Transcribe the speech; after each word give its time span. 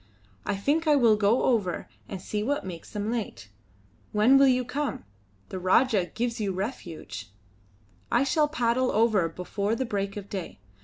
"I 0.47 0.55
think 0.55 0.87
I 0.87 0.95
will 0.95 1.15
go 1.15 1.43
over 1.43 1.87
and 2.09 2.19
see 2.19 2.41
what 2.41 2.65
makes 2.65 2.89
them 2.91 3.11
late. 3.11 3.49
When 4.13 4.35
will 4.35 4.47
you 4.47 4.65
come? 4.65 5.05
The 5.49 5.59
Rajah 5.59 6.05
gives 6.15 6.39
you 6.41 6.51
refuge." 6.53 7.29
"I 8.11 8.23
shall 8.23 8.47
paddle 8.47 8.89
over 8.89 9.29
before 9.29 9.75
the 9.75 9.85
break 9.85 10.17
of 10.17 10.27
day. 10.27 10.57